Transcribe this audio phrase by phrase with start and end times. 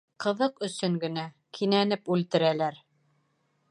[0.23, 1.27] Ҡыҙыҡ өсөн генә...
[1.59, 2.85] кинәнеп үлтерәләр.